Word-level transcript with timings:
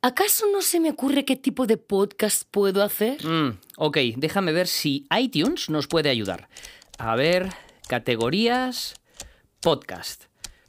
¿Acaso 0.00 0.46
no 0.52 0.62
se 0.62 0.78
me 0.78 0.90
ocurre 0.90 1.24
qué 1.24 1.34
tipo 1.34 1.66
de 1.66 1.76
podcast 1.76 2.44
puedo 2.48 2.84
hacer? 2.84 3.24
Mm, 3.26 3.58
ok, 3.78 3.98
déjame 4.16 4.52
ver 4.52 4.68
si 4.68 5.08
iTunes 5.10 5.68
nos 5.70 5.88
puede 5.88 6.08
ayudar. 6.08 6.48
A 6.98 7.16
ver, 7.16 7.48
categorías, 7.88 8.94
podcast. 9.60 10.26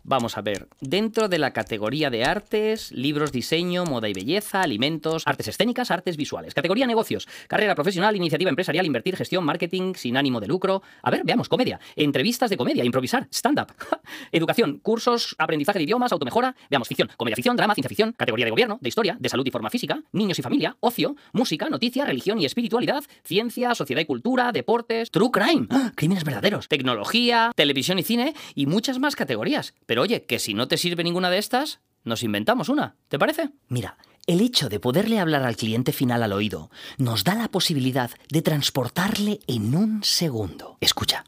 Vamos 0.09 0.39
a 0.39 0.41
ver, 0.41 0.67
dentro 0.81 1.29
de 1.29 1.37
la 1.37 1.53
categoría 1.53 2.09
de 2.09 2.25
artes, 2.25 2.91
libros, 2.91 3.31
diseño, 3.31 3.85
moda 3.85 4.09
y 4.09 4.13
belleza, 4.13 4.63
alimentos, 4.63 5.21
artes 5.27 5.49
escénicas, 5.49 5.91
artes 5.91 6.17
visuales. 6.17 6.55
Categoría 6.55 6.87
negocios, 6.87 7.27
carrera 7.47 7.75
profesional, 7.75 8.15
iniciativa 8.15 8.49
empresarial, 8.49 8.87
invertir, 8.87 9.15
gestión, 9.15 9.45
marketing, 9.45 9.93
sin 9.93 10.17
ánimo 10.17 10.39
de 10.39 10.47
lucro. 10.47 10.81
A 11.03 11.11
ver, 11.11 11.21
veamos, 11.23 11.47
comedia, 11.47 11.79
entrevistas 11.95 12.49
de 12.49 12.57
comedia, 12.57 12.83
improvisar, 12.83 13.27
stand-up, 13.31 13.67
educación, 14.31 14.79
cursos, 14.79 15.35
aprendizaje 15.37 15.77
de 15.77 15.83
idiomas, 15.83 16.11
automejora. 16.11 16.55
Veamos, 16.71 16.87
ficción, 16.87 17.11
comedia 17.15 17.35
ficción, 17.35 17.55
drama, 17.55 17.75
ciencia 17.75 17.89
ficción, 17.89 18.13
categoría 18.13 18.45
de 18.45 18.49
gobierno, 18.49 18.79
de 18.81 18.89
historia, 18.89 19.15
de 19.19 19.29
salud 19.29 19.45
y 19.45 19.51
forma 19.51 19.69
física, 19.69 20.01
niños 20.11 20.39
y 20.39 20.41
familia, 20.41 20.75
ocio, 20.79 21.17
música, 21.33 21.69
noticia, 21.69 22.05
religión 22.05 22.41
y 22.41 22.45
espiritualidad, 22.45 23.03
ciencia, 23.23 23.75
sociedad 23.75 24.01
y 24.01 24.05
cultura, 24.05 24.51
deportes, 24.51 25.11
true 25.11 25.29
crime, 25.29 25.67
crímenes 25.95 26.23
verdaderos, 26.23 26.67
tecnología, 26.67 27.51
televisión 27.55 27.99
y 27.99 28.03
cine 28.03 28.33
y 28.55 28.65
muchas 28.65 28.97
más 28.97 29.15
categorías. 29.15 29.75
Pero 29.85 29.98
oye, 29.99 30.25
que 30.25 30.39
si 30.39 30.53
no 30.53 30.67
te 30.67 30.77
sirve 30.77 31.03
ninguna 31.03 31.29
de 31.29 31.37
estas, 31.37 31.79
nos 32.03 32.23
inventamos 32.23 32.69
una. 32.69 32.95
¿Te 33.07 33.19
parece? 33.19 33.49
Mira, 33.67 33.97
el 34.27 34.41
hecho 34.41 34.69
de 34.69 34.79
poderle 34.79 35.19
hablar 35.19 35.43
al 35.43 35.55
cliente 35.55 35.91
final 35.91 36.23
al 36.23 36.33
oído 36.33 36.69
nos 36.97 37.23
da 37.23 37.35
la 37.35 37.49
posibilidad 37.49 38.11
de 38.29 38.41
transportarle 38.41 39.39
en 39.47 39.75
un 39.75 40.03
segundo. 40.03 40.77
Escucha. 40.81 41.25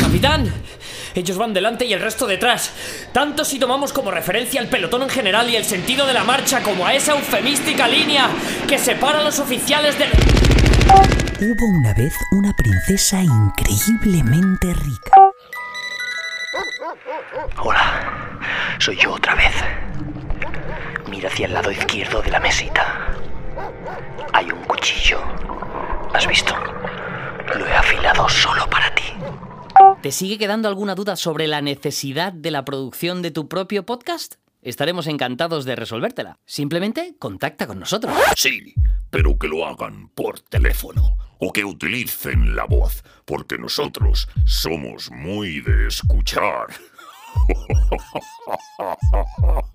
¡Capitán! 0.00 0.52
Ellos 1.14 1.36
van 1.36 1.54
delante 1.54 1.84
y 1.84 1.92
el 1.92 2.00
resto 2.00 2.26
detrás. 2.26 2.72
Tanto 3.12 3.44
si 3.44 3.58
tomamos 3.58 3.92
como 3.92 4.10
referencia 4.10 4.60
el 4.60 4.68
pelotón 4.68 5.02
en 5.02 5.08
general 5.08 5.48
y 5.50 5.56
el 5.56 5.64
sentido 5.64 6.06
de 6.06 6.12
la 6.12 6.24
marcha 6.24 6.62
como 6.62 6.86
a 6.86 6.94
esa 6.94 7.12
eufemística 7.12 7.88
línea 7.88 8.28
que 8.68 8.78
separa 8.78 9.20
a 9.20 9.24
los 9.24 9.38
oficiales 9.38 9.98
de... 9.98 10.04
Hubo 11.40 11.78
una 11.78 11.94
vez 11.94 12.14
una 12.32 12.52
princesa 12.56 13.22
increíblemente 13.22 14.74
rica. 14.74 15.21
Hola, 17.58 18.38
soy 18.78 18.96
yo 18.96 19.12
otra 19.14 19.34
vez. 19.34 19.54
Mira 21.08 21.28
hacia 21.28 21.46
el 21.46 21.54
lado 21.54 21.70
izquierdo 21.70 22.20
de 22.20 22.30
la 22.30 22.40
mesita. 22.40 23.16
Hay 24.32 24.50
un 24.50 24.62
cuchillo. 24.64 25.20
¿Has 26.12 26.26
visto? 26.26 26.54
Lo 27.56 27.66
he 27.66 27.72
afilado 27.72 28.28
solo 28.28 28.68
para 28.68 28.94
ti. 28.94 29.04
¿Te 30.02 30.12
sigue 30.12 30.38
quedando 30.38 30.68
alguna 30.68 30.94
duda 30.94 31.16
sobre 31.16 31.46
la 31.46 31.62
necesidad 31.62 32.32
de 32.32 32.50
la 32.50 32.64
producción 32.64 33.22
de 33.22 33.30
tu 33.30 33.48
propio 33.48 33.86
podcast? 33.86 34.34
Estaremos 34.60 35.06
encantados 35.06 35.64
de 35.64 35.76
resolvértela. 35.76 36.38
Simplemente 36.44 37.16
contacta 37.18 37.66
con 37.66 37.80
nosotros. 37.80 38.14
Sí, 38.36 38.74
pero 39.10 39.38
que 39.38 39.48
lo 39.48 39.66
hagan 39.66 40.08
por 40.10 40.40
teléfono 40.40 41.16
o 41.44 41.52
que 41.52 41.64
utilicen 41.64 42.54
la 42.54 42.66
voz, 42.66 43.02
porque 43.24 43.58
nosotros 43.58 44.28
somos 44.46 45.10
muy 45.10 45.60
de 45.60 45.88
escuchar. 45.88 46.68